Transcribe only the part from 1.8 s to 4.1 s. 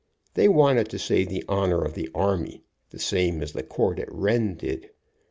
of the army, the same as the court